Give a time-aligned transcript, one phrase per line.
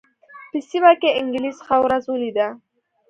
[0.51, 2.47] په سیمه کې انګلیس ښه ورځ ولېده.